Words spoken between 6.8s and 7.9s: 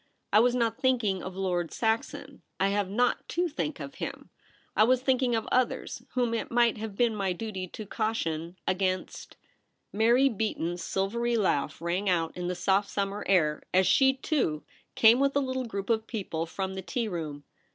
been my duty to